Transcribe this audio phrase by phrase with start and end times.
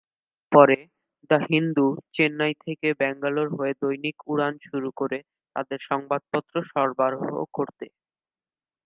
[0.41, 0.77] এরপরে,
[1.29, 5.17] "দ্য হিন্দু" চেন্নাই থেকে ব্যাঙ্গালোর হয়ে দৈনিক উড়ান শুরু করে
[5.55, 7.23] তাদের সংবাদপত্র সরবরাহ
[7.53, 7.85] করতে।